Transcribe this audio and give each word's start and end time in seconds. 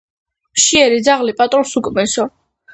მშიერი 0.59 0.97
ძაღლი 1.09 1.37
პატრონს 1.43 1.77
უკბენსო 1.85 2.29